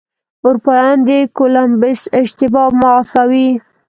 [0.45, 3.49] اروپایان د کولمبس اشتباه معافوي.